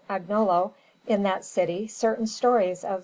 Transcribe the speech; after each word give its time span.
Agnolo 0.09 0.71
in 1.05 1.21
that 1.21 1.45
city 1.45 1.85
certain 1.87 2.25
stories 2.25 2.83
of 2.83 2.93
S. 2.93 2.99